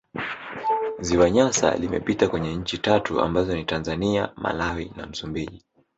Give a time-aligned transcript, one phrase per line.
[0.99, 5.65] ziwa nyasa limepita kwenye nchi tatu ambazo ni tanzania malawi na msumbiji